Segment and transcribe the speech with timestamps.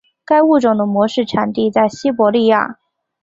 [0.25, 2.79] 该物种的模式产地在西伯利亚。